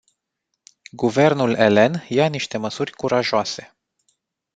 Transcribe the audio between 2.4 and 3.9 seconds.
măsuri curajoase.